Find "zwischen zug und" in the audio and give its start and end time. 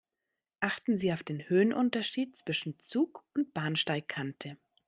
2.35-3.53